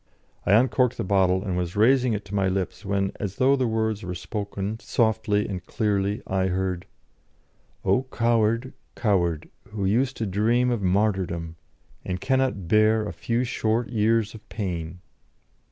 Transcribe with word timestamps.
I 0.47 0.53
uncorked 0.53 0.97
the 0.97 1.03
bottle, 1.03 1.43
and 1.43 1.55
was 1.55 1.75
raising 1.75 2.13
it 2.13 2.25
to 2.25 2.33
my 2.33 2.47
lips, 2.47 2.83
when, 2.83 3.11
as 3.19 3.35
though 3.35 3.55
the 3.55 3.67
words 3.67 4.01
were 4.01 4.15
spoken 4.15 4.79
softly 4.79 5.47
and 5.47 5.63
clearly, 5.63 6.23
I 6.25 6.47
heard: 6.47 6.87
"O 7.85 8.07
coward, 8.11 8.73
coward, 8.95 9.47
who 9.69 9.85
used 9.85 10.17
to 10.17 10.25
dream 10.25 10.71
of 10.71 10.81
martyrdom, 10.81 11.55
and 12.03 12.19
cannot 12.19 12.67
bear 12.67 13.05
a 13.07 13.13
few 13.13 13.43
short 13.43 13.89
years 13.89 14.33
of 14.33 14.49
pain!" 14.49 15.01